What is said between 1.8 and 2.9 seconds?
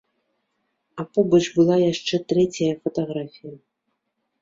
яшчэ трэцяя